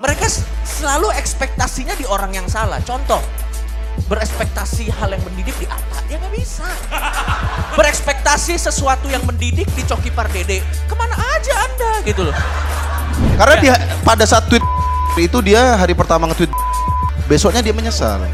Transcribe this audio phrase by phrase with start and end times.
[0.00, 0.26] mereka
[0.64, 2.80] selalu ekspektasinya di orang yang salah.
[2.80, 3.20] Contoh,
[4.08, 6.64] berekspektasi hal yang mendidik di Atta, ya nggak bisa.
[7.78, 12.36] Berekspektasi sesuatu yang mendidik di Coki Pardede, ke mana aja anda gitu loh.
[13.36, 14.64] Karena dia pada saat tweet
[15.20, 16.48] itu dia hari pertama nge-tweet
[17.28, 18.24] besoknya dia menyesal.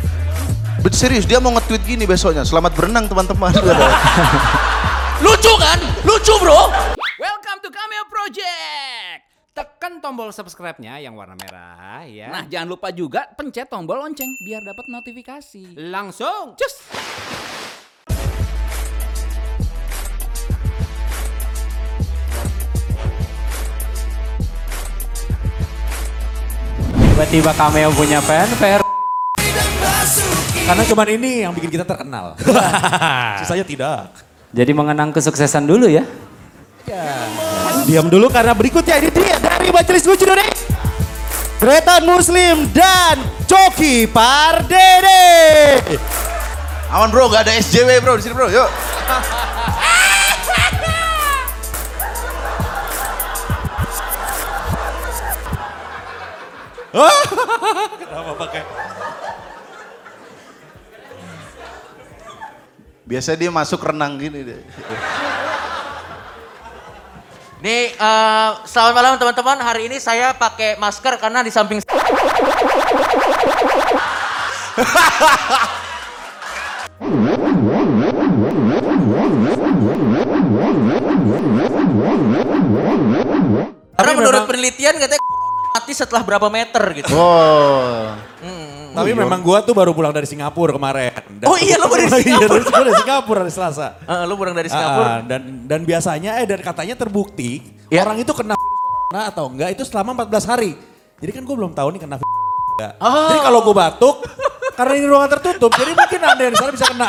[0.87, 2.47] Bet serius dia mau nge-tweet gini besoknya.
[2.47, 3.51] Selamat berenang teman-teman.
[5.25, 5.83] Lucu kan?
[6.07, 6.71] Lucu bro.
[7.19, 8.86] Welcome to Cameo Project.
[9.87, 12.27] Tekan tombol subscribe-nya yang warna merah ya.
[12.27, 15.79] Nah, jangan lupa juga pencet tombol lonceng biar dapat notifikasi.
[15.79, 16.91] langsung cus.
[26.91, 28.83] Tiba-tiba cameo punya fanfare.
[30.67, 32.35] Karena cuman ini yang bikin kita terkenal.
[33.39, 34.11] Sisanya tidak.
[34.51, 36.03] Jadi mengenang kesuksesan dulu ya.
[37.87, 40.59] Diam dulu karena berikutnya ini dia dari Majelis Lucu Indonesia.
[41.63, 45.79] Tretan Muslim dan Coki Pardede.
[46.91, 48.51] Aman bro, gak ada SJW bro di sini bro.
[48.51, 48.69] Yuk.
[58.03, 58.63] Kenapa pakai?
[63.07, 64.59] Biasa dia masuk renang gini deh.
[67.57, 69.57] Nih, eh, selamat malam teman-teman.
[69.57, 71.81] Hari ini saya pakai masker karena di samping
[83.97, 85.25] Karena menurut penelitian katanya
[85.73, 87.09] mati setelah berapa meter gitu.
[87.17, 88.13] Oh.
[88.97, 91.13] Tapi memang gua tuh baru pulang dari Singapura kemarin.
[91.37, 92.49] Dan- Oh iya, lu baru dari Iya, Singapura.
[92.51, 93.87] dari, gua dari Singapura hari Selasa.
[94.01, 95.07] Eh, lu pulang dari Singapura.
[95.07, 98.03] Ah, dan dan biasanya eh dan katanya terbukti Ya.
[98.03, 100.73] orang itu kena virus corona atau enggak itu selama 14 hari.
[101.17, 102.37] Jadi kan gue belum tahu nih kena virus
[102.73, 102.93] enggak.
[102.99, 103.29] Oh.
[103.29, 104.17] Jadi kalau gue batuk
[104.73, 107.09] karena ini ruangan tertutup, jadi mungkin anda yang di sana bisa kena.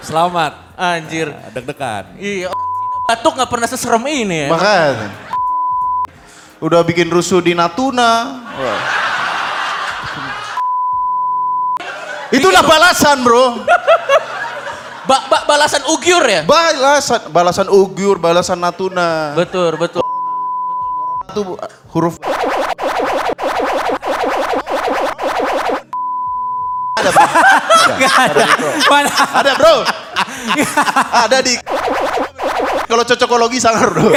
[0.00, 0.52] Selamat.
[0.76, 1.26] Anjir.
[1.28, 2.04] Nah, Deg-degan.
[2.16, 4.48] Iya, orang Cina batuk nggak pernah seserem ini ya.
[4.48, 5.08] Makanya.
[6.66, 8.42] Udah bikin rusuh di Natuna.
[8.42, 8.80] Wah.
[12.34, 13.62] Itulah balasan bro.
[15.06, 16.42] Ba- ba- balasan ugyur ya?
[16.42, 19.38] Balasan, balasan Ugyur, balasan Natuna.
[19.38, 20.02] Betul, betul.
[21.30, 21.54] Itu
[21.94, 22.18] huruf
[26.98, 27.26] ada bro.
[27.94, 28.70] Ada, bro.
[28.90, 29.10] Mana?
[29.14, 29.76] Ada bro.
[31.14, 31.54] Ada di
[32.90, 34.10] kalau cocokologi sangar bro.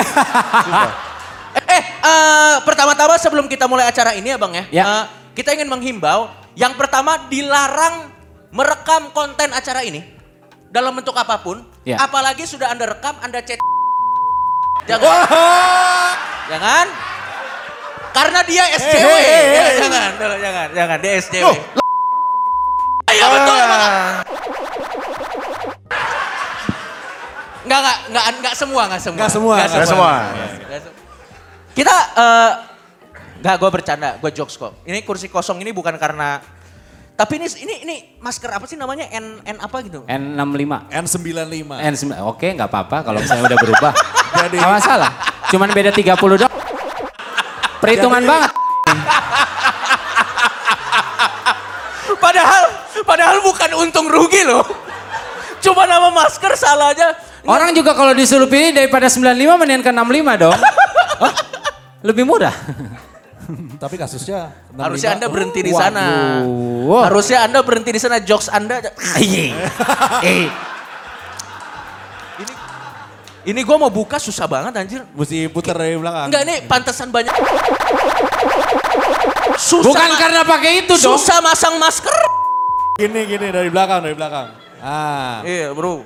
[1.80, 4.64] Eh, eh, pertama-tama sebelum kita mulai acara ini ya Bang ya.
[4.70, 4.84] Ya.
[4.84, 5.04] eh,
[5.34, 8.12] kita ingin menghimbau yang pertama dilarang
[8.52, 10.04] merekam konten acara ini
[10.68, 11.64] dalam bentuk apa pun.
[11.88, 11.98] Ya.
[11.98, 13.58] Apalagi sudah Anda rekam, Anda chat.
[14.86, 15.24] Jangan.
[16.50, 16.88] Jangan.
[18.10, 19.10] Karena dia SJW.
[19.16, 21.46] Ya, jangan, jangan, jangan, dia SJW.
[21.46, 21.58] Loh,
[23.10, 23.84] Iya betul Bang.
[27.60, 29.18] Enggak, enggak, enggak, enggak semua, enggak semua.
[29.20, 30.12] Nggak semua, Nggak nggak semua.
[30.66, 30.99] Nggak se-
[31.72, 32.52] Kita, eh
[33.40, 34.84] enggak, gue bercanda, gue jokes kok.
[34.84, 36.44] Ini kursi kosong ini bukan karena,
[37.14, 39.08] tapi ini ini ini masker apa sih namanya?
[39.10, 40.04] N N apa gitu?
[40.06, 40.74] N65.
[40.92, 41.72] N95.
[41.72, 42.06] N9.
[42.26, 43.92] Oke, nggak apa-apa kalau misalnya udah berubah.
[44.44, 45.12] Jadi- Nggak masalah.
[45.50, 46.54] Cuman beda 30 dong.
[47.80, 48.52] Perhitungan banget.
[52.20, 52.64] Padahal,
[53.08, 54.66] padahal bukan untung rugi loh.
[55.60, 57.16] Cuma nama masker salah aja.
[57.48, 59.24] Orang juga kalau disuruh pilih daripada 95
[59.56, 60.58] mendingan ke 65 dong.
[62.02, 62.54] Lebih murah.
[63.82, 64.78] Tapi kasusnya 65.
[64.78, 65.82] Harusnya Anda berhenti di Waduh.
[65.82, 66.06] sana.
[67.02, 68.80] Harusnya Anda berhenti di sana, jokes Anda.
[69.16, 69.56] Iya.
[70.22, 70.46] Eh,
[72.38, 72.54] Ini
[73.50, 75.02] ini gue mau buka susah banget anjir.
[75.12, 76.28] Mesti putar dari belakang.
[76.30, 77.34] Enggak nih pantesan banyak.
[79.58, 81.16] Susah Bukan ma- karena pakai itu dong.
[81.16, 82.16] susah masang masker.
[82.96, 84.48] Gini gini dari belakang dari belakang.
[84.80, 85.40] Ah.
[85.42, 86.04] Iya bro.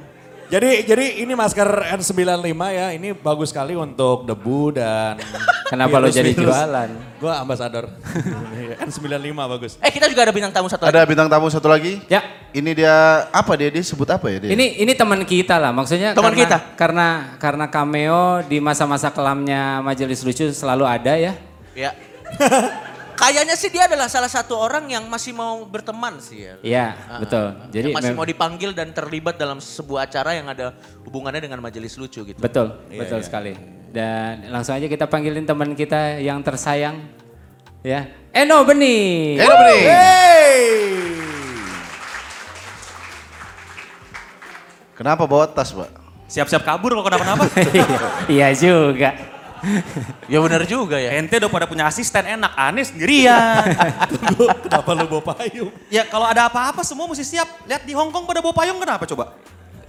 [0.54, 1.66] Jadi jadi ini masker
[1.98, 5.18] N95 ya, ini bagus sekali untuk debu dan
[5.74, 7.18] Kenapa lo jadi jualan?
[7.18, 7.90] Gua ambasador.
[8.86, 9.72] N95 bagus.
[9.82, 10.94] Eh kita juga ada bintang tamu satu lagi.
[10.94, 11.98] ada bintang tamu satu lagi.
[12.06, 12.22] Ya,
[12.54, 13.74] Ini dia apa dia?
[13.74, 14.54] Dia sebut apa ya dia?
[14.54, 15.74] ini ini teman kita lah.
[15.74, 16.58] Maksudnya Teman karena, kita?
[16.78, 17.08] Karena
[17.42, 21.34] karena cameo di masa-masa kelamnya Majelis Lucu selalu ada ya.
[21.74, 21.98] Ya.
[23.24, 26.56] Kayaknya sih dia adalah salah satu orang yang masih mau berteman sih ya.
[26.60, 27.46] Iya, Ah, betul.
[27.72, 30.76] Jadi yang masih mau dipanggil dan terlibat dalam sebuah acara yang ada
[31.08, 32.36] hubungannya dengan majelis lucu gitu.
[32.36, 33.56] betul, betul sekali.
[33.96, 37.00] Dan langsung aja kita panggilin teman kita yang tersayang
[37.80, 38.12] ya.
[38.36, 39.40] Eno Beni.
[39.40, 39.80] Halo Bri.
[45.00, 45.96] Kenapa bawa tas, Pak?
[46.28, 47.48] Siap-siap kabur kalau kenapa-napa.
[48.36, 49.33] iya juga.
[50.32, 51.16] Ya benar juga ya.
[51.16, 53.64] Ente udah pada punya asisten enak, aneh sendirian.
[54.12, 55.72] Tunggu, kenapa lu bawa payung?
[55.88, 57.48] ya kalau ada apa-apa semua mesti siap.
[57.68, 59.36] Lihat di Hong Kong pada bawa payung kenapa coba?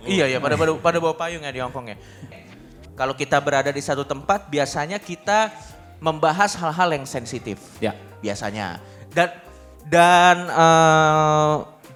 [0.05, 1.97] Iya ya, pada, pada pada bawa payung ya di Hongkong ya.
[2.95, 5.51] Kalau kita berada di satu tempat, biasanya kita
[5.99, 7.59] membahas hal-hal yang sensitif.
[7.83, 7.97] Ya.
[8.23, 8.79] Biasanya.
[9.11, 9.33] Dan
[9.89, 11.55] dan eh,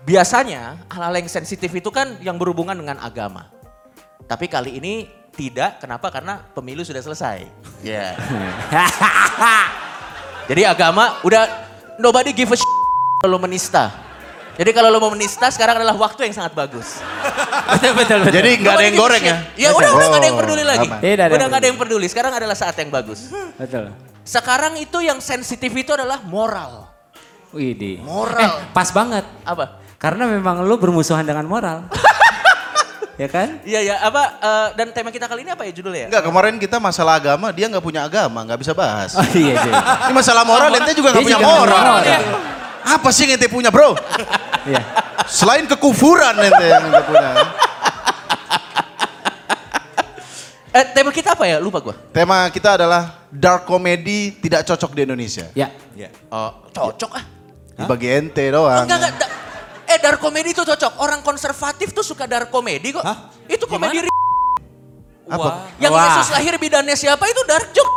[0.08, 3.52] biasanya hal-hal yang sensitif itu kan yang berhubungan dengan agama.
[4.26, 5.78] Tapi kali ini tidak.
[5.78, 6.10] Kenapa?
[6.10, 7.46] Karena pemilu sudah selesai.
[7.86, 8.18] Ya.
[10.50, 11.46] Jadi agama udah
[12.02, 12.70] nobody give a shit
[13.22, 13.94] kalau lo menista.
[14.58, 16.98] Jadi kalau lo mau menista sekarang adalah waktu yang sangat bagus.
[17.78, 18.34] betul betul betul.
[18.42, 19.36] Jadi nggak ada yang goreng ya?
[19.54, 20.88] Ya udah udah nggak ada yang peduli lagi.
[20.90, 20.98] aman.
[20.98, 22.06] Tidak Udah nggak ada yang peduli.
[22.10, 23.30] Sekarang adalah saat yang bagus.
[23.54, 23.94] betul.
[24.26, 26.90] Sekarang itu yang sensitif itu adalah moral.
[27.54, 28.02] Widih.
[28.02, 28.44] Moral.
[28.44, 29.24] Eh, pas banget.
[29.46, 29.78] Apa?
[29.96, 31.86] Karena memang lu bermusuhan dengan moral.
[33.18, 33.58] ya kan?
[33.66, 34.22] Iya ya apa?
[34.38, 36.06] eh, dan tema kita kali ini apa ya judulnya?
[36.06, 36.08] ya?
[36.08, 39.18] Enggak, kemarin kita masalah agama, dia nggak punya agama, nggak bisa bahas.
[39.18, 39.74] Oh iya iya.
[40.06, 41.82] Ini masalah moral, ente juga nggak punya juga nggak moral.
[41.82, 42.18] punya
[42.88, 43.98] Apa sih yang ente punya bro?
[44.64, 44.82] Iya.
[45.26, 47.30] Selain kekufuran ente yang ente punya.
[50.68, 51.58] Eh, tema kita apa ya?
[51.58, 51.96] Lupa gua.
[52.14, 55.50] Tema kita adalah dark comedy tidak cocok di Indonesia.
[55.58, 55.74] Ya.
[56.30, 57.24] Oh, cocok ah.
[57.74, 58.86] Di bagi ente doang.
[58.86, 59.30] Enggak enggak.
[59.98, 61.02] Da- eh dark comedy itu cocok.
[61.02, 63.02] Orang konservatif tuh suka dark comedy kok.
[63.50, 64.16] Itu komedi ri-
[65.28, 65.74] Apa?
[65.82, 66.04] Yang Wah.
[66.06, 67.94] Yesus lahir bidannya siapa itu dark joke.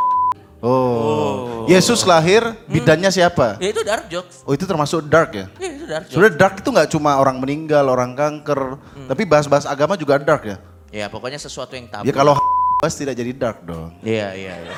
[0.61, 1.65] Oh.
[1.65, 3.57] Yesus lahir, bidannya siapa?
[3.57, 4.45] Ya itu dark jokes.
[4.45, 5.45] Oh itu termasuk dark ya?
[5.57, 6.13] Ya, itu dark jokes.
[6.13, 8.77] Sebenarnya dark itu nggak cuma orang meninggal, orang kanker,
[9.09, 10.57] tapi bahas-bahas agama juga dark ya.
[10.93, 12.05] Ya pokoknya sesuatu yang tabu.
[12.05, 12.37] Ya kalau
[12.77, 13.97] bahas tidak jadi dark dong.
[14.05, 14.75] Iya iya iya.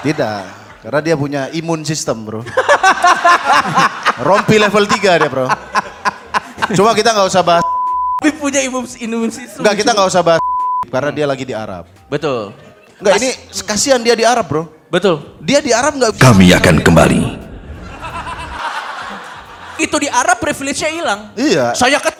[0.00, 0.40] Tidak,
[0.88, 2.40] karena dia punya imun sistem bro.
[4.28, 5.48] Rompi level 3 dia bro.
[6.74, 7.64] Cuma kita nggak usah bahas,
[8.20, 9.64] Tapi punya imun imun sistem.
[9.64, 10.42] nggak kita nggak usah bahas
[10.90, 11.86] karena dia lagi di Arab.
[12.06, 12.52] Betul.
[13.00, 13.30] Nggak ini
[13.64, 14.64] kasihan dia di Arab bro.
[14.90, 15.38] Betul.
[15.40, 17.22] Dia di Arab nggak Kami akan kembali.
[19.80, 21.20] Itu di Arab privilege-nya hilang.
[21.40, 21.72] Iya.
[21.72, 22.12] Saya ke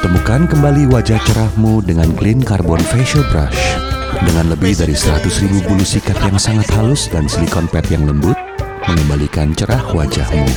[0.00, 3.76] Temukan kembali wajah cerahmu dengan Clean Carbon Facial Brush.
[4.24, 8.38] Dengan lebih dari 100.000 bulu sikat yang sangat halus dan silikon pad yang lembut,
[8.88, 10.48] mengembalikan cerah wajahmu.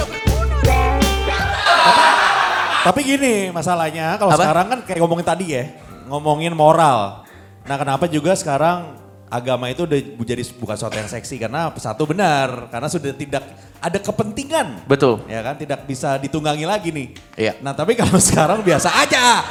[2.88, 4.48] Tapi gini masalahnya kalau Apa?
[4.48, 5.64] sekarang kan kayak ngomongin tadi ya,
[6.08, 7.28] ngomongin moral.
[7.68, 8.96] Nah kenapa juga sekarang
[9.28, 13.44] agama itu udah jadi bukan sesuatu yang seksi karena satu benar karena sudah tidak
[13.84, 14.88] ada kepentingan.
[14.88, 15.20] Betul.
[15.28, 17.08] Ya kan tidak bisa ditunggangi lagi nih.
[17.36, 17.54] Iya.
[17.60, 19.44] Nah tapi kalau sekarang biasa aja.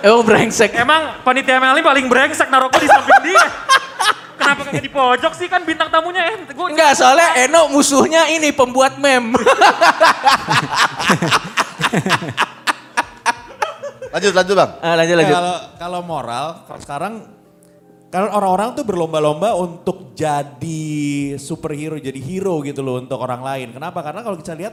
[0.00, 0.72] Emang brengsek.
[0.72, 3.44] Emang panitia Meli paling brengsek naruh gua di samping dia.
[4.36, 6.36] Kenapa kagak di pojok sih kan bintang tamunya eh.
[6.52, 9.34] Gua Enggak, soalnya Eno musuhnya ini pembuat meme.
[14.16, 14.70] Lanjut lanjut bang.
[14.80, 15.36] Ah, lanjut lanjut.
[15.36, 17.12] Kalau kalau moral kalau sekarang
[18.08, 23.76] kan orang-orang tuh berlomba-lomba untuk jadi superhero, jadi hero gitu loh untuk orang lain.
[23.76, 24.00] Kenapa?
[24.00, 24.72] Karena kalau kita lihat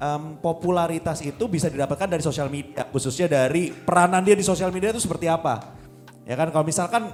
[0.00, 4.96] em, popularitas itu bisa didapatkan dari sosial media, khususnya dari peranan dia di sosial media
[4.96, 5.76] itu seperti apa.
[6.24, 7.12] Ya kan kalau misalkan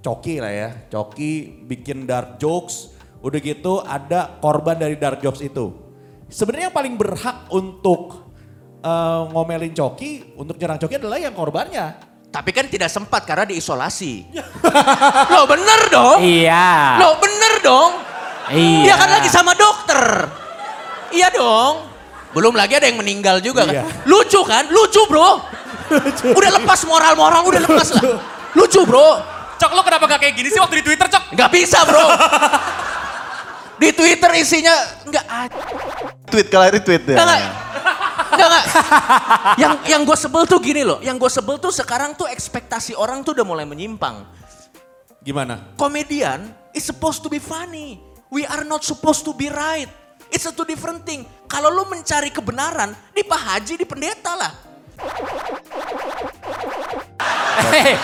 [0.00, 5.76] Coki lah ya, Coki bikin dark jokes, udah gitu ada korban dari dark jokes itu.
[6.32, 8.32] Sebenarnya yang paling berhak untuk
[8.80, 12.10] eh, ngomelin Coki, untuk nyerang Coki adalah yang korbannya.
[12.30, 14.30] Tapi kan tidak sempat karena diisolasi.
[15.34, 16.18] Loh bener dong.
[16.22, 17.02] Iya.
[17.02, 17.90] Loh bener dong.
[18.54, 18.80] Iya.
[18.86, 20.00] Dia kan lagi sama dokter.
[21.10, 21.90] Iya dong.
[22.30, 23.82] Belum lagi ada yang meninggal juga kan.
[23.82, 23.84] Iya.
[24.06, 24.70] Lucu kan?
[24.70, 25.42] Lucu bro.
[26.38, 28.22] Udah lepas moral-moral, udah lepas lah.
[28.54, 29.39] Lucu bro.
[29.60, 31.36] Cok lo kenapa gak kayak gini sih waktu di Twitter Cok?
[31.36, 32.00] Nggak bisa bro.
[33.80, 34.76] Di Twitter isinya
[35.08, 35.60] nggak ada.
[36.28, 37.16] Tweet kalau retweet ya.
[37.16, 37.52] Enggak, enggak.
[38.28, 38.64] Enggak, enggak.
[39.56, 41.00] Yang yang gue sebel tuh gini loh.
[41.00, 44.28] Yang gue sebel tuh sekarang tuh ekspektasi orang tuh udah mulai menyimpang.
[45.24, 45.72] Gimana?
[45.80, 47.96] Komedian is supposed to be funny.
[48.28, 49.88] We are not supposed to be right.
[50.28, 51.24] It's a two different thing.
[51.48, 54.52] Kalau lu mencari kebenaran, di Pak Haji, di pendeta lah.
[57.72, 57.96] Hei,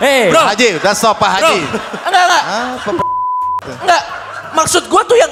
[0.00, 0.28] hei.
[0.28, 0.32] Hei.
[0.32, 0.42] Bro.
[0.42, 1.58] Haji, udah stop Pak Haji.
[2.04, 2.42] Enggak, enggak.
[2.44, 2.90] Apa
[3.64, 4.02] Enggak.
[4.54, 5.30] Maksud gue tuh yang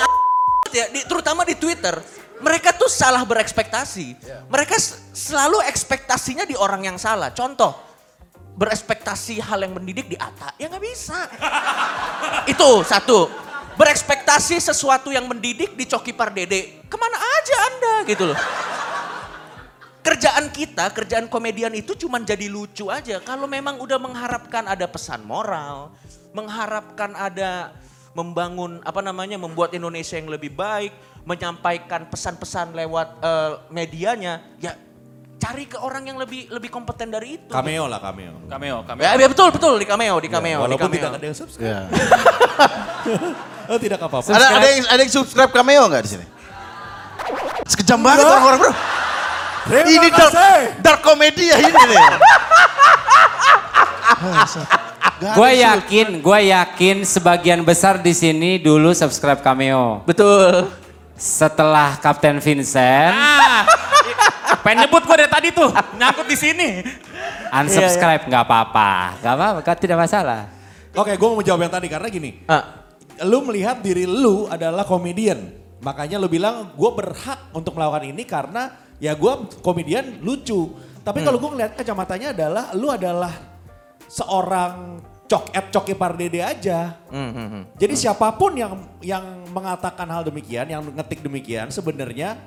[0.71, 1.95] ya, di, terutama di Twitter.
[2.43, 4.19] Mereka tuh salah berekspektasi.
[4.51, 7.31] Mereka s- selalu ekspektasinya di orang yang salah.
[7.31, 7.71] Contoh,
[8.59, 11.31] berekspektasi hal yang mendidik di Atta, ya nggak bisa.
[12.51, 13.31] Itu satu.
[13.73, 18.39] Berekspektasi sesuatu yang mendidik di Coki Pardede, ke mana aja anda gitu loh.
[20.03, 23.23] Kerjaan kita, kerjaan komedian itu cuma jadi lucu aja.
[23.23, 25.95] Kalau memang udah mengharapkan ada pesan moral,
[26.35, 27.71] mengharapkan ada
[28.13, 30.91] membangun apa namanya, membuat Indonesia yang lebih baik,
[31.23, 34.75] menyampaikan pesan-pesan lewat eh, medianya, ya
[35.39, 37.51] cari ke orang yang lebih lebih kompeten dari itu.
[37.55, 38.43] Cameo lah cameo.
[38.51, 39.03] Cameo, cameo.
[39.07, 40.99] Ya, ya, betul betul di cameo, di cameo, di Walaupun cameo.
[40.99, 41.67] tidak ada yang subscribe.
[41.67, 41.81] Ya.
[43.71, 44.27] Oh tidak apa-apa.
[44.27, 46.27] Ada ada yang ada yang subscribe cameo nggak di sini?
[47.63, 48.73] Sekejam banget orang-orang bro.
[49.63, 50.33] Terima ini dark,
[50.81, 51.99] dark comedy ya ini nih.
[55.23, 60.03] Gue yakin, gue yakin sebagian besar di sini dulu subscribe cameo.
[60.03, 60.67] Betul.
[61.15, 63.63] Setelah Kapten Vincent, Ah,
[64.67, 66.69] pengen nyebut gue dari tadi tuh, nyangkut di sini.
[67.55, 68.91] unsubscribe nggak apa-apa,
[69.23, 70.51] nggak apa-apa, tidak masalah.
[70.93, 72.43] Oke, gue mau jawab yang tadi karena gini.
[72.51, 72.83] Ah,
[73.23, 75.55] Lu melihat diri lu adalah komedian.
[75.79, 79.33] Makanya lu bilang gue berhak untuk melakukan ini karena ya gue
[79.67, 80.71] komedian lucu.
[81.03, 83.35] Tapi kalau gue ngeliat kacamatanya adalah lu adalah
[84.07, 86.95] seorang cok at coki pardede aja.
[87.75, 92.39] Jadi siapa pun yang yang mengatakan hal demikian, yang ngetik demikian sebenarnya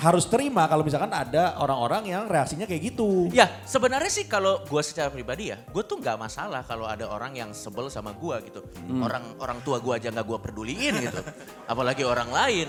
[0.00, 3.32] harus terima kalau misalkan ada orang-orang yang reaksinya kayak gitu.
[3.32, 7.32] Ya sebenarnya sih kalau gue secara pribadi ya, gue tuh nggak masalah kalau ada orang
[7.32, 8.60] yang sebel sama gue gitu.
[9.00, 11.20] Orang orang tua gue aja nggak gue peduliin gitu,
[11.72, 12.68] apalagi orang lain.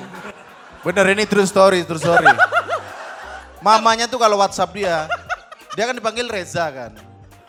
[0.88, 2.32] Bener ini true story, true story.
[3.66, 5.10] Mamanya tuh kalau WhatsApp dia,
[5.74, 6.94] dia kan dipanggil Reza kan.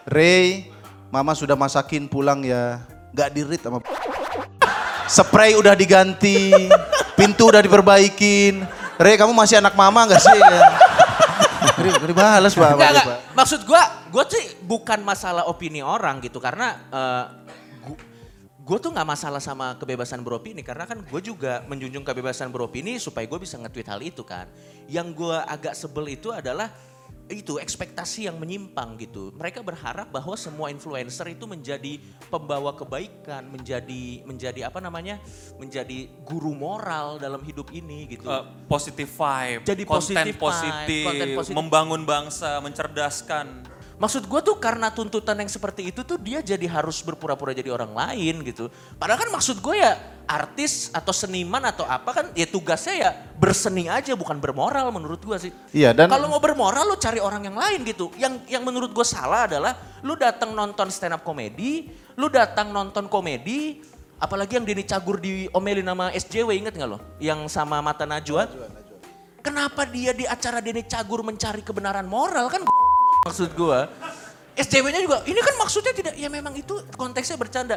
[0.09, 0.73] Ray,
[1.13, 2.81] mama sudah masakin pulang ya.
[3.13, 3.85] Gak dirit sama
[5.05, 6.57] Spray udah diganti,
[7.21, 8.65] pintu udah diperbaikin.
[8.97, 10.41] Ray, kamu masih anak mama gak sih?
[10.41, 10.61] Ya.
[11.85, 12.81] Ray balas pak.
[13.37, 16.41] Maksud gue, gue sih bukan masalah opini orang gitu.
[16.41, 16.81] Karena
[18.67, 20.67] gue tuh nggak masalah sama kebebasan beropini.
[20.67, 24.51] Karena kan gue juga menjunjung kebebasan beropini supaya gue bisa nge-tweet hal itu kan.
[24.91, 26.75] Yang gue agak sebel itu adalah
[27.27, 29.35] itu ekspektasi yang menyimpang gitu.
[29.35, 31.99] Mereka berharap bahwa semua influencer itu menjadi
[32.31, 35.19] pembawa kebaikan, menjadi menjadi apa namanya?
[35.59, 38.29] menjadi guru moral dalam hidup ini gitu.
[38.31, 41.57] Eh, positive vibe, Jadi konten positive vibe, positif, konten positif.
[41.57, 43.47] membangun bangsa, mencerdaskan.
[43.97, 47.97] Maksud gue tuh karena tuntutan yang seperti itu tuh dia jadi harus berpura-pura jadi orang
[47.97, 48.69] lain gitu.
[49.01, 49.97] Padahal kan maksud gue ya
[50.29, 53.11] artis atau seniman atau apa kan ya tugasnya ya
[53.41, 55.53] berseni aja bukan bermoral menurut gue sih.
[55.73, 58.13] Iya, dan- kalau mau bermoral lu cari orang yang lain gitu.
[58.21, 59.73] Yang yang menurut gue salah adalah
[60.05, 61.89] lu datang nonton stand up komedi,
[62.21, 63.81] lu datang nonton komedi,
[64.21, 67.01] apalagi yang Denny Cagur diomelin sama SJW inget nggak lo?
[67.17, 68.45] Yang sama Mata Najwa.
[69.41, 72.61] Kenapa dia di acara Denny Cagur mencari kebenaran moral kan
[73.27, 73.91] maksud gua.
[74.57, 77.77] SJW-nya juga, ini kan maksudnya tidak, ya memang itu konteksnya bercanda.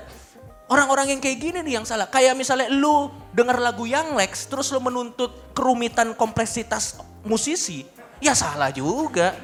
[0.71, 2.07] Orang-orang yang kayak gini nih yang salah.
[2.07, 7.83] Kayak misalnya lu denger lagu Young Lex, terus lu menuntut kerumitan kompleksitas musisi,
[8.23, 9.35] ya salah juga.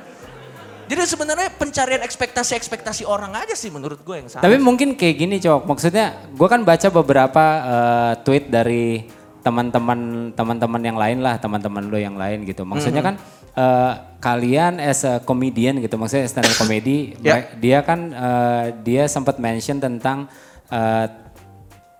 [0.86, 4.46] Jadi sebenarnya pencarian ekspektasi-ekspektasi orang aja sih menurut gue yang salah.
[4.46, 9.10] Tapi mungkin kayak gini cowok, maksudnya gue kan baca beberapa eh, tweet dari
[9.42, 12.66] teman-teman teman-teman yang lain lah, teman-teman lo yang lain gitu.
[12.66, 13.16] Maksudnya kan
[13.56, 17.40] eh, kalian as a comedian gitu, maksudnya stand up comedy, Ya.
[17.40, 20.28] mere- dia kan eh, dia sempat mention tentang
[20.68, 21.08] eh,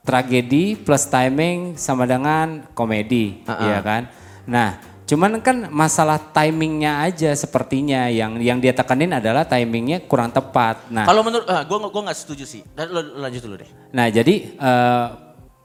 [0.02, 4.06] tragedi plus timing sama dengan komedi, ya kan?
[4.46, 10.86] Nah, cuman kan masalah timingnya aja sepertinya yang yang dia tekanin adalah timingnya kurang tepat.
[10.90, 12.62] Nah, Kalau menurut, ah, gue gue nggak setuju sih.
[12.78, 13.70] Lo, lanjut dulu deh.
[13.92, 15.08] Nah jadi eh,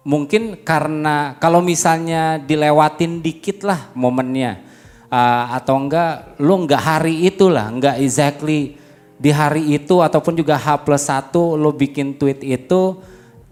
[0.09, 4.70] mungkin karena kalau misalnya dilewatin dikit lah momennya
[5.11, 8.79] eh, atau enggak lu enggak hari itu lah enggak exactly
[9.21, 12.97] di hari itu ataupun juga H plus satu lu bikin tweet itu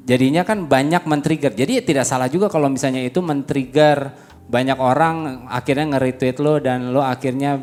[0.08, 1.52] jadinya kan banyak men-trigger.
[1.52, 4.16] Jadi tidak salah juga kalau misalnya itu men-trigger
[4.48, 7.60] banyak orang akhirnya nge-retweet lo dan lo akhirnya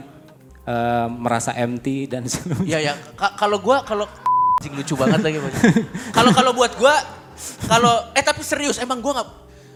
[0.69, 2.29] eh, merasa empty dan.
[2.69, 4.05] Ya ya, Ka- kalau gua kalau
[4.61, 5.41] anjing lucu banget lagi.
[6.13, 6.93] Kalau kalau buat gua
[7.65, 9.29] kalau eh tapi serius emang gua nggak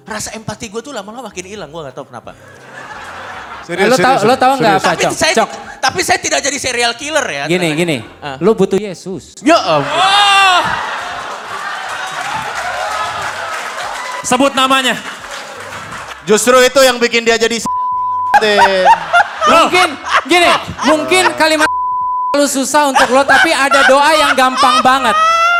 [0.05, 2.37] rasa empati gua tuh lama-lama makin hilang, gua nggak tahu kenapa.
[3.69, 5.13] Eh, lo tau lo tau nggak apa tapi cok?
[5.13, 5.49] saya Cok.
[5.77, 7.43] tapi saya tidak jadi serial killer ya.
[7.45, 8.35] Gini tenang gini, Ah.
[8.41, 9.37] lo butuh Yesus.
[9.39, 9.93] Ya ampun.
[14.25, 14.97] Sebut namanya.
[16.25, 17.61] Justru itu yang bikin dia jadi.
[19.49, 19.87] Mungkin
[20.25, 20.49] gini,
[20.85, 21.69] mungkin kalimat
[22.37, 25.15] lu susah untuk lo tapi ada doa yang gampang banget.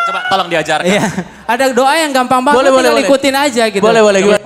[0.05, 0.85] Coba tolong diajarkan.
[0.85, 1.05] Iya,
[1.49, 2.61] ada doa yang gampang banget.
[2.61, 3.09] Boleh, boleh, tinggal boleh.
[3.09, 3.81] ikutin aja gitu.
[3.81, 4.43] Boleh boleh gimana?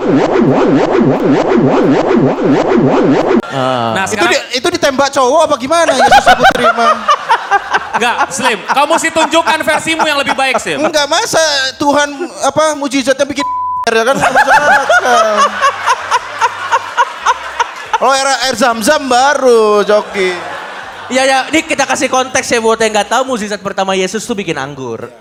[3.94, 6.88] Nah Itu di- itu ditembak cowok apa gimana Yesus aku terima?
[7.94, 10.82] enggak Slim, kamu mesti tunjukkan versimu yang lebih baik Slim.
[10.82, 11.44] Enggak masa
[11.78, 12.10] Tuhan
[12.42, 13.46] apa mujizatnya bikin
[13.94, 15.26] ya kan nggak masuk akal.
[17.94, 20.36] Kalau era air zam-zam baru joki.
[21.08, 24.34] Ya ya, ini kita kasih konteks ya buat yang nggak tahu mukjizat pertama Yesus tuh
[24.34, 25.12] bikin anggur.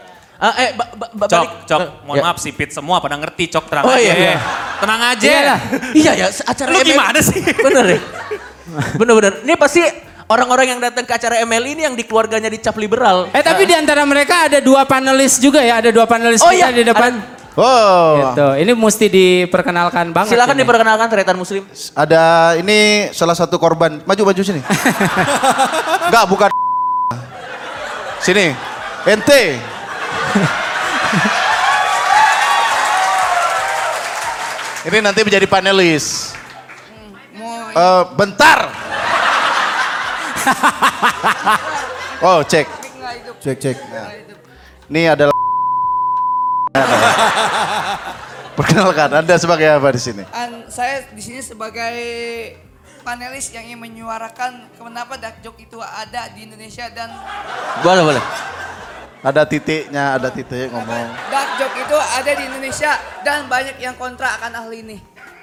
[0.43, 1.51] Ah, eh, ba, ba, ba- Cok, balik.
[1.65, 2.23] Cok, Eh, mohon ya.
[2.27, 4.03] maaf si Pit semua pada ngerti Cok, tenang Oh, aja.
[4.03, 4.37] iya, iya.
[4.77, 5.23] Tenang aja.
[5.25, 5.59] Iyalah.
[5.95, 7.39] Iya ya, acara Lu MM gimana sih?
[7.39, 7.99] Bener ya?
[8.93, 9.33] Bener-bener.
[9.41, 9.83] Ini pasti
[10.27, 13.31] orang-orang yang datang ke acara ML ini yang di keluarganya dicap liberal.
[13.31, 16.59] Eh tapi di antara mereka ada dua panelis juga ya, ada dua panelis Oh kita
[16.59, 17.23] iya, di depan.
[17.53, 18.49] Oh, Gitu.
[18.59, 20.35] Ini mesti diperkenalkan banget.
[20.35, 20.63] Silakan ini.
[20.65, 21.63] diperkenalkan Tretan Muslim.
[21.93, 22.23] ada
[22.57, 22.79] ini
[23.13, 24.03] salah satu korban.
[24.03, 24.59] Maju maju sini.
[26.09, 26.51] Enggak, bukan.
[28.19, 28.57] Sini.
[29.05, 29.71] Ente.
[34.89, 36.35] Ini nanti menjadi panelis.
[37.73, 38.69] Eh, bentar.
[42.27, 42.69] oh, cek.
[43.41, 43.77] Cek, cek.
[43.89, 44.13] Nah.
[44.93, 45.33] Ini adalah
[48.59, 50.29] Perkenalkan, Anda sebagai apa di sini?
[50.29, 51.97] An, saya di sini sebagai
[53.01, 57.09] panelis yang ingin menyuarakan kenapa dark joke itu ada di Indonesia dan
[57.81, 58.21] Boleh, boleh.
[59.23, 61.07] Ada titiknya, ada titik ngomong.
[61.31, 62.91] dark joke itu ada di Indonesia
[63.23, 64.99] dan banyak yang kontra akan hal ini.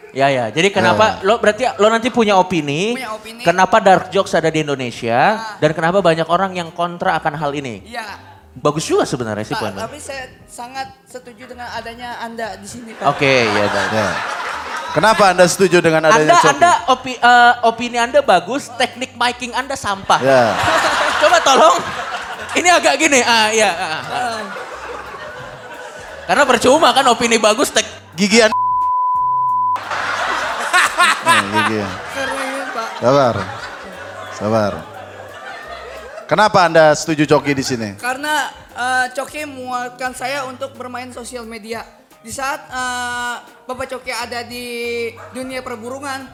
[0.10, 3.46] Ya ya, jadi kenapa lo berarti lo nanti punya opini, Punya opini.
[3.46, 7.86] kenapa dark jokes ada di Indonesia dan kenapa banyak orang yang kontra akan hal ini?
[7.86, 8.18] Iya,
[8.58, 13.06] Bagus juga sebenarnya sih Pak, tapi saya sangat setuju dengan adanya Anda di sini, Pak.
[13.06, 13.90] Oke, ya baik.
[13.94, 14.10] Ya.
[14.98, 16.58] Kenapa Anda setuju dengan adanya Anda Shopee?
[16.58, 20.20] Anda opi, eh, opini Anda bagus, teknik miking Anda sampah.
[20.20, 20.58] Ya.
[21.22, 21.78] Coba tolong.
[22.58, 23.70] Ini agak gini, ah iya.
[23.70, 24.40] ah, ah.
[26.26, 27.86] Karena percuma kan opini bagus tek
[28.18, 28.58] Gigi Anda.
[31.30, 31.80] Nah, gigi.
[31.86, 32.90] Karena ini, Pak.
[33.02, 33.36] Sabar.
[34.34, 34.74] Sabar.
[36.30, 37.90] Kenapa Anda setuju Coki di sini?
[37.98, 41.82] Karena eh, Coki menguatkan saya untuk bermain sosial media.
[42.22, 46.30] Di saat eh, Bapak Coki ada di dunia perburungan,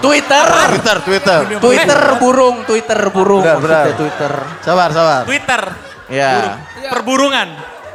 [0.00, 0.46] Twitter.
[0.70, 1.38] Twitter, Twitter.
[1.58, 3.42] Twitter burung, Twitter burung.
[3.42, 3.84] Benar, benar.
[3.96, 4.32] Twitter.
[4.62, 5.22] Sabar, sabar.
[5.26, 5.62] Twitter,
[6.10, 6.58] Ya.
[6.78, 7.48] ya, perburungan.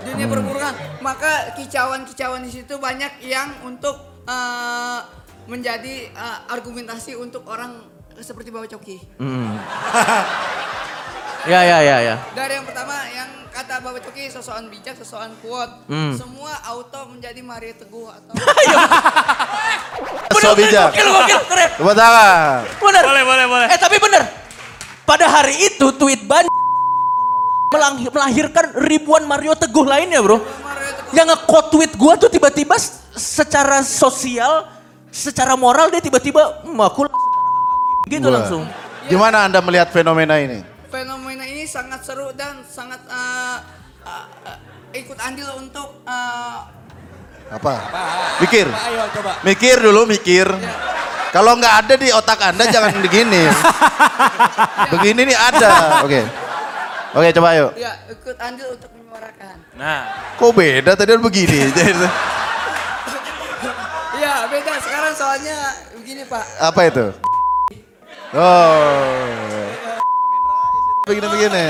[0.05, 4.99] dunia perburungan, maka kicauan-kicauan di situ banyak yang untuk eh,
[5.49, 7.81] menjadi eh, argumentasi untuk orang
[8.21, 8.97] seperti Bapak Coki.
[11.53, 12.15] Ya ya ya ya.
[12.33, 15.85] Dari yang pertama yang kata Bapak Coki sosokan bijak, sosokan kuat,
[16.17, 18.33] semua auto menjadi Mario Teguh atau
[20.45, 20.93] So bijak.
[20.93, 21.69] Gokil, gokil, keren.
[21.73, 22.61] Tepuk tangan.
[22.77, 23.03] Bener.
[23.05, 23.67] Boleh, boleh, boleh.
[23.71, 24.23] Eh tapi bener.
[25.05, 26.45] Pada hari itu tweet ban
[28.13, 30.37] melahirkan ribuan Mario Teguh lainnya bro.
[30.41, 31.13] Mario Teguh.
[31.17, 32.77] Yang nge-quote tweet gua tuh tiba-tiba
[33.15, 34.69] secara sosial,
[35.09, 38.33] secara moral dia tiba-tiba, hmm, aku lah secara agim." gitu Wah.
[38.37, 38.61] langsung.
[39.05, 40.74] Gimana Anda melihat fenomena ini?
[40.95, 43.57] Fenomena ini sangat seru dan sangat eh,
[44.07, 44.57] eh, eh,
[45.03, 46.59] ikut andil untuk eh,
[47.51, 47.73] Apa?
[48.39, 48.63] Mikir.
[48.71, 49.43] Ayo coba.
[49.43, 50.47] Mikir dulu, mikir.
[51.35, 53.43] Kalau nggak ada di otak Anda jangan begini.
[54.95, 55.99] Begini nih ada.
[56.07, 56.23] Oke.
[57.11, 57.75] Oke, coba ayo.
[57.75, 59.55] ya ikut andil untuk menyuarakan.
[59.75, 59.99] Nah,
[60.39, 61.59] Kok beda tadi kan begini.
[64.15, 66.43] Ya beda sekarang soalnya begini Pak.
[66.71, 67.05] Apa itu?
[68.35, 69.64] Oh.
[71.05, 71.67] Begini-begini.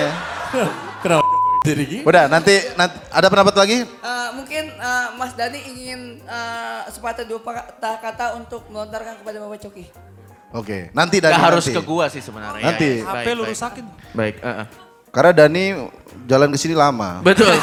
[1.04, 1.28] Kenapa
[1.68, 2.02] jadi gini?
[2.08, 3.84] Udah, nanti, nanti ada pendapat lagi?
[3.84, 9.60] Eh, mungkin eh, Mas Dani ingin eh, sepatah dua kata kata untuk melontarkan kepada Bapak
[9.68, 9.92] Coki.
[10.56, 11.76] Oke, nanti Dani Gak harus nanti.
[11.76, 12.64] ke gua sih sebenarnya.
[12.64, 13.04] Nanti.
[13.04, 13.12] Ya, ya.
[13.12, 13.52] Baik, HP lu baik.
[13.52, 13.86] rusakin.
[14.16, 14.68] Baik, eh, eh.
[15.12, 15.64] Karena Dani
[16.32, 17.20] jalan ke sini lama.
[17.20, 17.52] betul.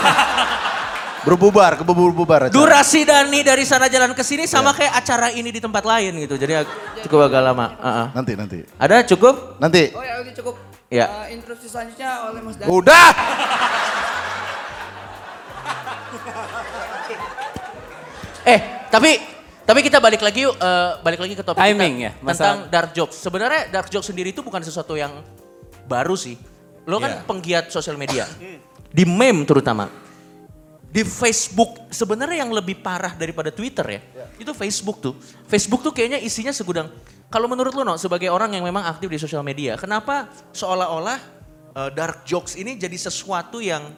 [1.23, 2.53] Berbubar, kebubur-bubar aja.
[2.53, 6.35] Durasi Dani dari sana jalan ke sini sama kayak acara ini di tempat lain gitu.
[6.37, 6.69] Jadi
[7.09, 7.67] cukup agak lama.
[7.81, 8.07] Eh, eh.
[8.13, 8.59] Nanti, nanti.
[8.77, 9.57] Ada cukup?
[9.57, 9.89] Nanti.
[9.97, 10.72] Oh ya cukup.
[10.93, 11.09] Ya.
[11.25, 12.69] Eh, instruksi selanjutnya oleh Mas Dani.
[12.69, 13.09] Udah!
[18.43, 18.59] Eh,
[18.91, 19.11] tapi
[19.63, 22.59] tapi kita balik lagi yuk, eh, balik lagi ke topik Timing kita ya, masalah- tentang
[22.69, 23.17] dark jokes.
[23.17, 25.23] Sebenarnya dark jokes sendiri itu bukan sesuatu yang
[25.87, 26.35] baru sih.
[26.85, 27.25] Lo kan Iya.
[27.25, 28.27] penggiat sosial media.
[28.93, 29.87] Di meme terutama.
[30.93, 34.01] Di Facebook sebenarnya yang lebih parah daripada Twitter ya.
[34.37, 35.17] Itu Facebook tuh.
[35.49, 36.93] Facebook tuh kayaknya isinya segudang.
[37.33, 41.17] Kalau menurut lo no, sebagai orang yang memang aktif di sosial media, kenapa seolah-olah
[41.73, 43.89] eh, dark jokes ini jadi sesuatu yang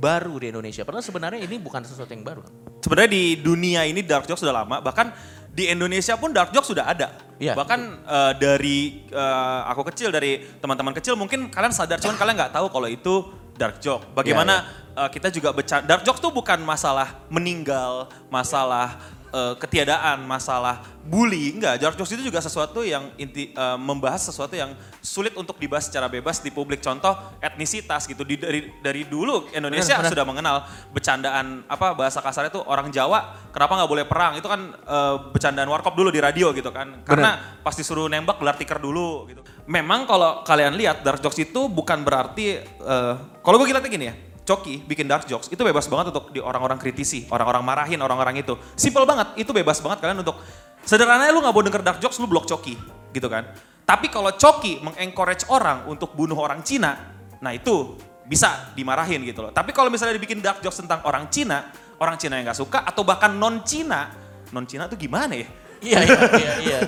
[0.00, 0.88] baru di Indonesia?
[0.88, 2.40] Padahal sebenarnya ini bukan sesuatu yang baru.
[2.78, 5.12] sebenarnya di dunia ini dark jokes sudah lama, bahkan
[5.52, 7.12] di Indonesia pun dark jokes sudah ada.
[7.36, 7.52] Iya.
[7.52, 12.56] Bahkan eh, dari eh, aku kecil, dari teman-teman kecil mungkin kalian sadar, cuman kalian nggak
[12.56, 13.28] tahu kalau itu
[13.58, 14.06] dark joke.
[14.14, 14.62] Bagaimana
[14.94, 18.96] eh, kita juga bercanda, dark jokes tuh bukan masalah meninggal, masalah
[19.32, 21.80] eh, ketiadaan, masalah bully, enggak.
[21.80, 26.08] Dark jokes itu juga sesuatu yang inti, eh, membahas sesuatu yang sulit untuk dibahas secara
[26.08, 26.84] bebas di publik.
[26.84, 28.24] Contoh etnisitas gitu.
[28.24, 30.12] Di, dari dari dulu Indonesia Benar, benar.
[30.12, 30.56] sudah mengenal
[30.92, 35.68] bercandaan apa bahasa kasarnya itu orang Jawa kenapa nggak boleh perang itu kan eh, bercandaan
[35.68, 39.40] warkop dulu di radio gitu kan karena pas disuruh nembak gelar tikar dulu gitu.
[39.68, 44.27] Memang kalau kalian lihat dark jokes itu bukan berarti eh, kalau gue lihatnya gini ya.
[44.48, 48.56] Coki bikin dark jokes itu bebas banget untuk di orang-orang kritisi, orang-orang marahin orang-orang itu.
[48.72, 50.40] Simple banget, itu bebas banget kalian untuk
[50.88, 52.72] sederhananya lu nggak mau denger dark jokes lu blok Coki
[53.12, 53.44] gitu kan.
[53.84, 56.96] Tapi kalau Coki mengencourage orang untuk bunuh orang Cina,
[57.44, 59.52] nah itu bisa dimarahin gitu loh.
[59.52, 61.68] Tapi kalau misalnya dibikin dark jokes tentang orang Cina,
[62.00, 64.12] orang Cina yang nggak suka atau bahkan non Cina,
[64.52, 65.48] non Cina tuh gimana ya?
[65.78, 66.52] Iya, iya, iya.
[66.64, 66.78] iya.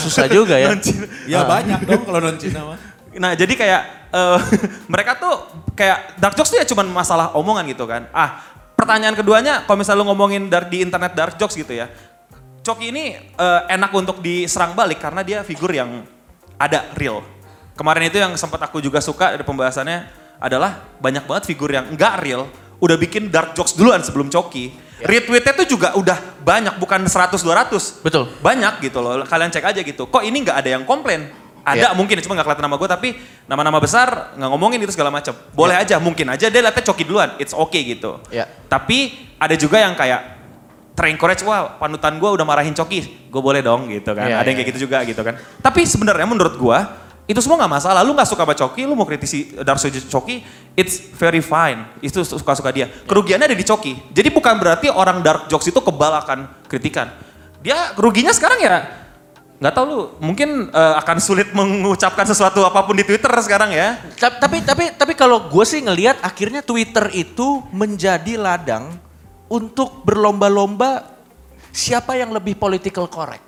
[0.00, 0.72] Susah juga ya.
[0.72, 1.04] Non Cina.
[1.28, 2.93] Ya banyak dong kalau non Cina mah.
[3.18, 4.38] Nah jadi kayak eh,
[4.92, 5.34] mereka tuh
[5.74, 8.06] kayak dark jokes tuh ya cuman masalah omongan gitu kan.
[8.14, 8.42] Ah
[8.74, 11.90] pertanyaan keduanya kalau misalnya lu ngomongin dar- di internet dark jokes gitu ya.
[12.64, 16.04] Coki ini eh, enak untuk diserang balik karena dia figur yang
[16.56, 17.20] ada real.
[17.74, 22.22] Kemarin itu yang sempat aku juga suka dari pembahasannya adalah banyak banget figur yang enggak
[22.22, 22.46] real
[22.78, 24.74] udah bikin dark jokes duluan sebelum Coki.
[25.04, 28.04] Retweetnya tuh juga udah banyak bukan 100-200.
[28.06, 28.30] Betul.
[28.40, 30.08] Banyak gitu loh, kalian cek aja gitu.
[30.08, 31.28] Kok ini nggak ada yang komplain?
[31.64, 31.96] Ada Iya.
[31.96, 33.08] mungkin, cuma nggak kelihatan nama gue, tapi
[33.48, 35.32] nama-nama besar nggak ngomongin itu segala macam.
[35.56, 38.20] Boleh aja, mungkin aja dia liatnya coki duluan, it's okay gitu.
[38.28, 38.44] Iya.
[38.68, 40.20] Tapi ada juga yang kayak
[40.92, 44.28] terencourage, wah panutan gue udah marahin coki, gue boleh dong gitu kan.
[44.28, 45.40] Iya, ada yang iya, kayak gitu juga gitu kan.
[45.64, 46.78] Tapi sebenarnya menurut gue,
[47.24, 48.04] itu semua nggak masalah.
[48.04, 50.44] Lu nggak suka sama Coki, lu mau kritisi Dark Souls Coki,
[50.76, 51.88] it's very fine.
[52.04, 52.92] Itu suka-suka dia.
[53.08, 54.12] Kerugiannya ada di Coki.
[54.12, 57.08] Jadi bukan berarti orang Dark Jokes itu kebal akan kritikan.
[57.64, 59.03] Dia keruginya sekarang ya
[59.54, 63.96] nggak tahu lu mungkin eh, akan sulit mengucapkan sesuatu apa pun di Twitter sekarang ya.
[64.18, 68.98] Ta- Tapi tapi tapi kalau gue sih ngelihat akhirnya Twitter itu menjadi ladang
[69.46, 71.06] untuk berlomba-lomba
[71.70, 73.42] siapa yang lebih political correct.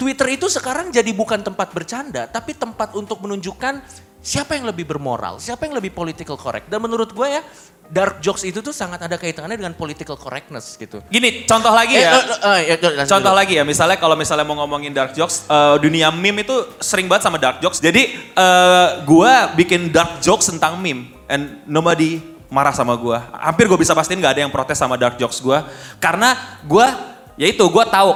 [0.00, 3.78] Twitter itu sekarang jadi bukan tempat bercanda, tapi tempat untuk menunjukkan
[4.22, 6.70] siapa yang lebih bermoral, siapa yang lebih political correct.
[6.70, 7.42] Dan menurut gue ya,
[7.90, 11.02] dark jokes itu tuh sangat ada kaitannya dengan political correctness gitu.
[11.10, 12.10] Gini, contoh lagi Eh, ya.
[12.56, 13.40] eh, eh, Contoh dulu.
[13.42, 17.26] lagi ya, misalnya kalau misalnya mau ngomongin dark jokes, eh, dunia meme itu sering banget
[17.28, 17.82] sama dark jokes.
[17.82, 23.28] Jadi eh, gua bikin dark jokes tentang meme, and nobody marah sama gua.
[23.42, 25.66] Hampir gue bisa pastiin nggak ada yang protes sama dark jokes gua,
[25.98, 26.94] karena gua,
[27.34, 28.12] ya itu gua tahu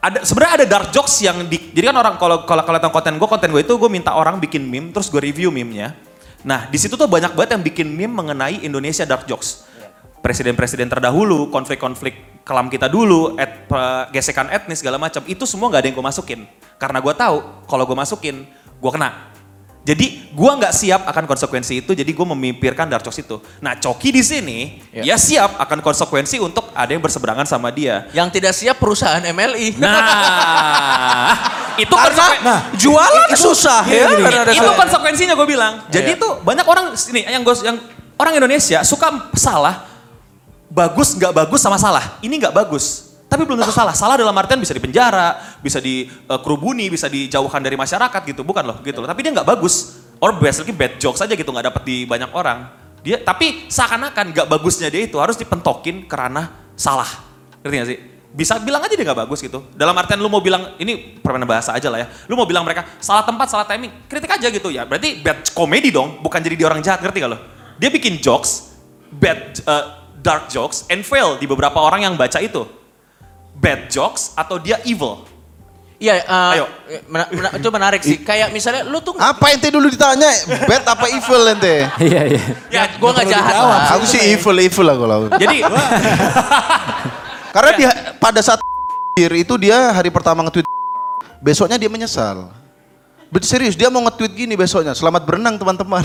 [0.00, 3.14] ada sebenarnya ada dark jokes yang di, jadi kan orang kalau kalau kalian tahu konten
[3.20, 5.92] gue konten gue itu gue minta orang bikin meme terus gue review meme-nya.
[6.40, 9.68] Nah di situ tuh banyak banget yang bikin meme mengenai Indonesia dark jokes
[10.20, 13.66] presiden-presiden terdahulu, konflik-konflik kelam kita dulu, et,
[14.12, 16.40] gesekan etnis segala macam, itu semua nggak ada yang gue masukin.
[16.76, 18.44] Karena gue tahu kalau gue masukin,
[18.80, 19.29] gue kena.
[19.80, 23.40] Jadi gue nggak siap akan konsekuensi itu, jadi gue memimpikan dark jokes itu.
[23.58, 25.02] Nah Coki di sini, Ya.
[25.02, 28.04] dia siap akan konsekuensi untuk ada yang berseberangan sama dia.
[28.12, 29.80] Yang tidak siap perusahaan MLI.
[29.80, 31.32] Nah,
[31.82, 34.08] itu Karena konsekuen- jualan susah Iya, ya.
[34.12, 34.76] gini, ada itu saya.
[34.76, 35.74] konsekuensinya gue bilang.
[35.88, 36.22] Jadi Iya.
[36.22, 37.80] tuh banyak orang sini yang gue yang
[38.20, 39.88] orang Indonesia suka salah,
[40.68, 42.20] bagus nggak bagus sama salah.
[42.20, 43.09] Ini nggak bagus.
[43.30, 43.94] Tapi belum tentu salah.
[43.94, 48.42] Salah dalam artian bisa dipenjara, bisa dikerubuni, bisa dijauhkan dari masyarakat gitu.
[48.42, 49.06] Bukan loh gitu loh.
[49.06, 50.02] Tapi dia nggak bagus.
[50.18, 52.66] Or basically bad jokes aja gitu nggak dapat di banyak orang.
[53.06, 57.08] Dia tapi seakan-akan nggak bagusnya dia itu harus dipentokin karena salah.
[57.62, 57.98] Ngerti gak sih?
[58.30, 59.62] Bisa bilang aja dia nggak bagus gitu.
[59.78, 62.06] Dalam artian lu mau bilang ini permainan bahasa aja lah ya.
[62.26, 64.84] Lu mau bilang mereka salah tempat, salah timing, kritik aja gitu ya.
[64.84, 67.38] Berarti bad comedy dong, bukan jadi dia orang jahat, ngerti gak lo?
[67.80, 68.76] Dia bikin jokes,
[69.14, 72.79] bad uh, dark jokes and fail di beberapa orang yang baca itu.
[73.54, 75.26] Bad jokes atau dia evil.
[76.00, 76.64] Iya, eh, Ayo.
[77.12, 78.16] mena- mena- itu menarik sih.
[78.24, 80.32] Kayak misalnya lu tuh Apa ente dulu ditanya?
[80.64, 81.84] Bad apa evil ente?
[82.08, 82.42] Iya, iya.
[82.72, 84.00] ya gua nggak jahat lah.
[84.00, 85.18] Aku sih evil, evil lah kalau.
[85.36, 85.56] Jadi
[87.54, 88.64] Karena dia pada saat
[89.20, 90.64] itu dia hari pertama nge-tweet
[91.44, 92.48] besoknya dia menyesal.
[93.28, 94.96] Bet serius dia mau nge-tweet gini besoknya.
[94.96, 96.00] Selamat berenang teman-teman.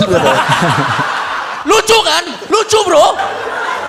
[1.64, 2.24] Lucu kan?
[2.52, 3.08] Lucu bro.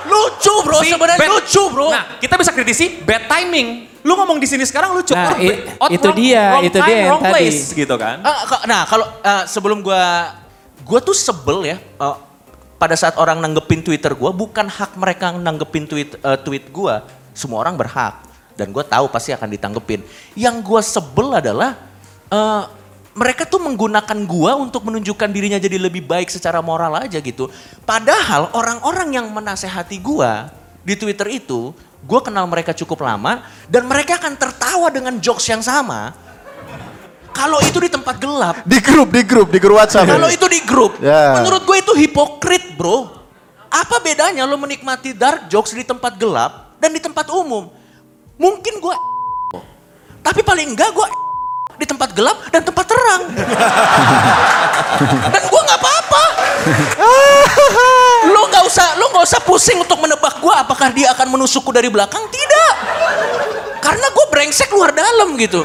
[0.07, 1.89] Lucu bro, si sebenarnya bad- lucu bro.
[1.89, 3.69] Nah, kita bisa kritisi bad timing.
[4.01, 5.11] Lu ngomong di sini sekarang lucu.
[5.11, 7.33] Nah, Or i- bad- or itu wrong- dia, wrong itu time, dia yang wrong tadi.
[7.35, 8.17] place, gitu kan.
[8.23, 10.31] Ka- nah kalau eh, sebelum gua
[10.81, 12.17] gua tuh sebel ya eh,
[12.77, 17.03] pada saat orang nanggepin Twitter gua bukan hak mereka nanggepin tweet eh, tweet gua.
[17.33, 18.23] Semua orang berhak
[18.55, 20.01] dan gua tahu pasti akan ditanggepin.
[20.33, 21.75] Yang gua sebel adalah
[22.29, 22.63] eh,
[23.17, 27.49] mereka tuh menggunakan gua untuk menunjukkan dirinya jadi lebih baik secara moral aja gitu.
[27.89, 30.53] Padahal orang-orang yang menasehati gua
[30.85, 31.73] di Twitter itu,
[32.05, 33.41] gua kenal mereka cukup lama
[33.73, 36.13] dan mereka akan tertawa dengan jokes yang sama.
[37.33, 40.09] Kalau itu di tempat gelap, di grup, di grup, di grup WhatsApp.
[40.09, 41.41] kalau itu di grup, Ya.
[41.41, 43.13] menurut gue itu hipokrit bro.
[43.69, 47.69] Apa bedanya lo menikmati dark jokes di tempat gelap dan di tempat umum?
[48.41, 48.95] Mungkin gue
[50.27, 51.09] tapi paling enggak gue
[51.77, 53.23] di tempat gelap dan tempat terang.
[55.33, 56.23] dan gue nggak apa-apa.
[58.33, 61.93] lo nggak usah, lo nggak usah pusing untuk menebak gue apakah dia akan menusukku dari
[61.93, 62.25] belakang?
[62.29, 62.75] Tidak.
[63.85, 65.63] Karena gue brengsek luar dalam gitu.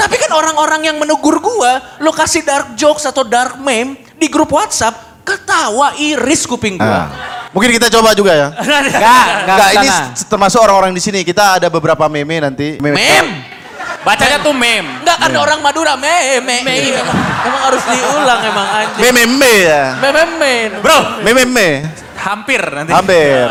[0.00, 4.48] Tapi kan orang-orang yang menegur gua, lo kasih dark jokes atau dark meme di grup
[4.48, 6.88] WhatsApp, ketawa iris kuping gua.
[6.88, 7.06] Nah,
[7.52, 8.48] mungkin kita coba juga ya.
[8.48, 9.88] Enggak, enggak Enggak, ini
[10.24, 11.20] termasuk orang-orang di sini.
[11.20, 12.80] Kita ada beberapa meme nanti.
[12.80, 13.59] Meme?
[14.00, 15.04] Bacanya tuh meme.
[15.04, 16.40] Enggak kan orang Madura meme.
[16.40, 17.12] Emang,
[17.44, 19.00] emang harus diulang emang anjing.
[19.04, 19.84] Mememe ya.
[20.00, 20.54] Meme.
[20.80, 21.68] Bro, Mememe.
[22.20, 22.92] hampir nanti.
[22.92, 23.48] Hampir.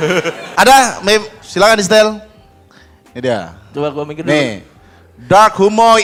[0.60, 2.08] Ada mem silakan di setel.
[3.12, 3.40] Ini dia.
[3.76, 4.32] Coba gua mikir dulu.
[4.32, 4.64] Nih.
[5.16, 5.96] Dark humor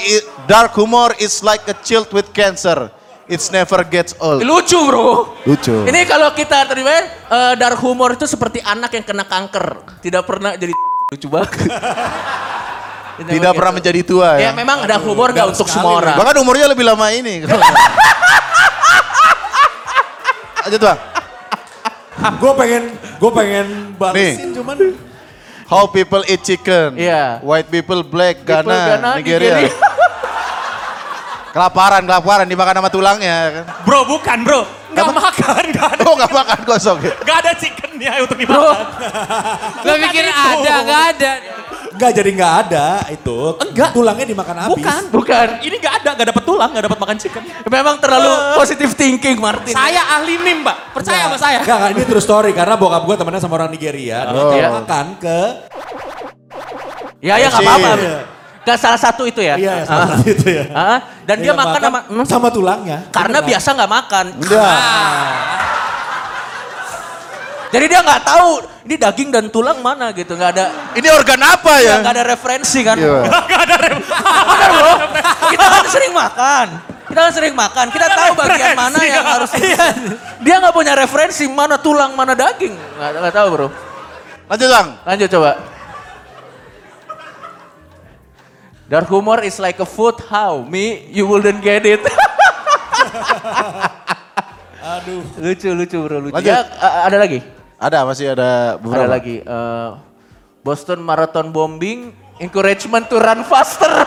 [0.49, 2.89] dark humor is like a child with cancer.
[3.29, 4.45] It's never gets old.
[4.45, 5.37] Lucu bro.
[5.49, 5.89] Lucu.
[5.89, 10.01] Ini kalau kita terima eh, dark humor itu seperti anak yang kena kanker.
[10.05, 10.73] Tidak pernah jadi
[11.13, 11.61] lucu banget.
[13.29, 14.51] Tidak pernah menjadi tua Ya ya.
[14.57, 16.17] memang dark humor gak untuk semua orang.
[16.19, 17.43] Bahkan umurnya lebih lama ini.
[20.63, 20.99] Lanjut bang.
[22.39, 22.83] Gue pengen,
[23.19, 23.67] gue pengen
[23.99, 24.79] balesin cuman
[25.67, 27.01] How people eat chicken.
[27.01, 27.41] Iya.
[27.41, 29.57] White people black, People Ghana, Ghana, Nigeria.
[29.57, 29.73] Nigeria.
[31.53, 33.37] kelaparan, kelaparan dimakan sama tulangnya.
[33.57, 33.65] kan.
[33.89, 34.63] Bro, bukan bro.
[34.93, 36.03] Nggak makan, nggak ada.
[36.05, 37.13] Oh nggak makan kosong ya.
[37.25, 38.85] Nggak ada chickennya untuk dimakan.
[39.81, 41.31] Lo pikir ada, nggak ada.
[42.03, 43.39] Enggak jadi nggak ada itu.
[43.63, 43.91] Enggak.
[43.95, 44.75] Tulangnya dimakan habis.
[44.75, 45.03] Bukan.
[45.15, 45.47] Bukan.
[45.63, 47.43] Ini nggak ada, nggak dapat tulang, nggak dapat makan chicken.
[47.79, 49.71] Memang terlalu positive thinking Martin.
[49.71, 50.99] Saya ahli meme, Mbak.
[50.99, 51.63] Percaya sama saya.
[51.63, 54.19] Enggak, enggak, ini true story karena bokap gue temennya sama orang Nigeria.
[54.27, 54.51] Dia Oh.
[54.51, 55.39] kalau makan ke
[57.23, 57.71] Ya ya nggak Sip.
[57.71, 57.91] apa-apa.
[58.63, 59.55] Gak salah satu itu ya.
[59.55, 59.87] iya ya, Ah.
[59.87, 60.65] salah satu itu ya.
[60.75, 62.99] Ah, dan dia makan sama hmm, sama tulangnya.
[63.11, 63.51] karena Beneran.
[63.55, 64.25] biasa nggak makan.
[64.43, 64.75] Udah.
[67.71, 68.51] Jadi dia nggak tahu
[68.83, 70.67] ini daging dan tulang mana gitu, nggak ada
[70.99, 72.03] Ini organ apa ya?
[72.03, 72.99] nggak ada referensi kan.
[72.99, 73.23] Iya.
[74.51, 74.95] Benar bro.
[75.55, 76.67] Kita kan sering makan.
[77.07, 77.87] Kita kan sering makan.
[77.95, 79.51] Kita tahu bagian mana yang harus.
[80.43, 82.75] Dia nggak punya referensi mana tulang mana daging.
[82.75, 83.69] Nggak nggak tahu bro.
[84.51, 84.89] Lanjut bang.
[85.07, 85.53] Lanjut coba.
[88.91, 90.19] Dark humor is like a food.
[90.27, 90.67] How?
[90.67, 92.03] Me, you wouldn't get it.
[94.83, 95.23] Aduh.
[95.39, 96.35] Lucu, lucu bro, lucu.
[96.35, 96.51] Lanjut.
[96.51, 96.67] Ya,
[97.07, 97.62] ada lagi?
[97.83, 99.03] Ada masih ada beberapa.
[99.03, 99.37] Ada lagi.
[99.43, 99.91] eh,
[100.63, 103.91] Boston Marathon Bombing, encouragement to run faster.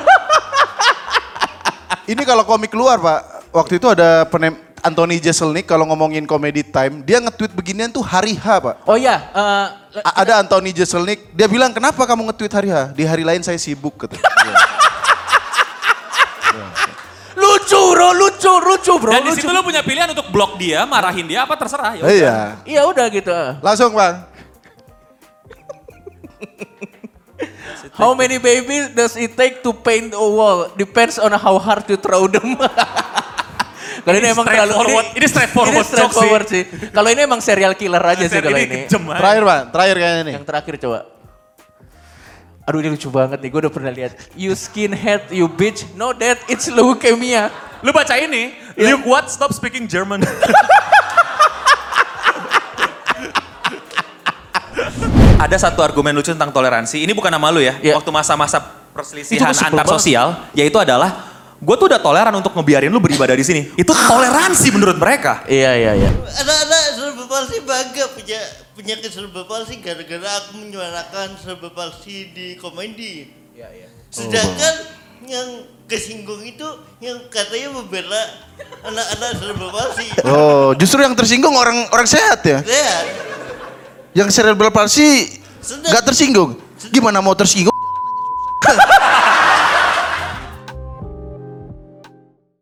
[2.06, 7.02] Ini kalau komik keluar pak, waktu itu ada penem Anthony Jeselnik kalau ngomongin comedy time,
[7.02, 8.76] dia nge-tweet beginian tuh hari H pak.
[8.86, 9.66] oh ya, eh,
[10.00, 12.94] A- ada Anthony Jeselnik, dia bilang kenapa kamu nge-tweet hari H?
[12.94, 14.22] Di hari lain saya sibuk kata.
[17.66, 19.42] lucu bro, lucu, lucu bro, Dan di lucu.
[19.42, 21.98] situ lu punya pilihan untuk blok dia, marahin dia, apa terserah.
[21.98, 22.04] Ya.
[22.06, 22.36] Iya.
[22.64, 23.34] Iya udah gitu.
[23.60, 24.22] Langsung bang.
[27.96, 30.68] How many babies does it take to paint a wall?
[30.74, 32.54] Depends on how hard you throw them.
[34.06, 36.64] Kalau ini, Ini emang terlalu straightforward- ini straightforward ini straightforward sih.
[36.92, 38.86] Kalau ini emang serial killer aja sih kalau ini.
[38.86, 39.02] aja.
[39.02, 40.34] Terakhir bang, terakhir kayaknya nih.
[40.38, 41.00] Yang terakhir coba.
[42.66, 44.18] Aduh ini lucu banget nih, gue udah pernah lihat.
[44.34, 45.86] You skinhead, you bitch.
[45.94, 47.54] No that, it's leukemia.
[47.86, 49.30] Lu baca ini, Luke what?
[49.30, 50.26] Stop speaking German.
[55.46, 57.06] Ada satu argumen lucu tentang toleransi.
[57.06, 57.78] Ini bukan nama lu ya.
[57.78, 58.02] Iya.
[58.02, 58.58] Waktu masa-masa
[58.98, 59.94] perselisihan antar banget.
[60.02, 63.62] sosial, yaitu adalah gue tuh udah toleran untuk ngebiarin lu beribadah di sini.
[63.78, 65.46] Itu toleransi menurut mereka.
[65.46, 66.10] Iya, iya, iya.
[67.26, 68.38] Serba palsi bangga punya
[68.78, 73.34] penyakit serba palsi gara-gara aku menyuarakan serba palsi di komedi.
[74.14, 74.94] Sedangkan
[75.26, 76.62] yang kesinggung itu
[77.02, 78.30] yang katanya membela
[78.86, 80.06] anak-anak serba palsi.
[80.22, 82.62] Oh, justru yang tersinggung orang orang sehat ya.
[82.62, 83.06] Lihat,
[84.14, 85.34] Yang cerebral Sedang-
[85.82, 86.62] nggak tersinggung.
[86.94, 87.74] Gimana mau tersinggung?